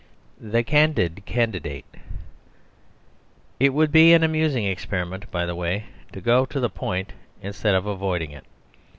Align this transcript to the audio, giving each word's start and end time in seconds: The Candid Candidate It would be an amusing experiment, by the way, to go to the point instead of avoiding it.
The 0.41 0.63
Candid 0.63 1.25
Candidate 1.27 1.85
It 3.59 3.69
would 3.71 3.91
be 3.91 4.13
an 4.13 4.23
amusing 4.23 4.65
experiment, 4.65 5.29
by 5.29 5.45
the 5.45 5.53
way, 5.53 5.85
to 6.11 6.19
go 6.21 6.43
to 6.43 6.59
the 6.59 6.71
point 6.71 7.13
instead 7.43 7.75
of 7.75 7.85
avoiding 7.85 8.31
it. 8.31 8.45